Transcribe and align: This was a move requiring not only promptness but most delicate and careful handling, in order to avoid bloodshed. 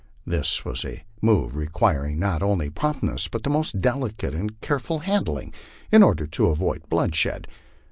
This 0.25 0.65
was 0.65 0.83
a 0.83 1.03
move 1.21 1.55
requiring 1.55 2.17
not 2.17 2.41
only 2.41 2.71
promptness 2.71 3.27
but 3.27 3.47
most 3.47 3.79
delicate 3.81 4.33
and 4.33 4.59
careful 4.59 4.97
handling, 4.97 5.53
in 5.91 6.01
order 6.01 6.25
to 6.25 6.47
avoid 6.47 6.89
bloodshed. 6.89 7.47